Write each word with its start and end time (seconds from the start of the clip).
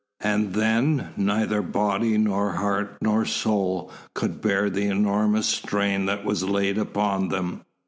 And 0.21 0.55
then, 0.55 1.09
neither 1.15 1.61
body, 1.61 2.17
nor 2.17 2.53
heart, 2.53 2.97
nor 3.01 3.23
soul, 3.23 3.91
could 4.15 4.41
bear 4.41 4.67
the 4.67 4.87
enormous 4.87 5.45
strain 5.45 6.07
that 6.07 6.25
was 6.25 6.41
laid 6.43 6.79
upon 6.79 7.27
them. 7.27 7.63